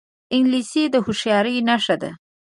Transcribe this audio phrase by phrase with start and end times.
[0.35, 2.11] انګلیسي د هوښیارۍ نښه ده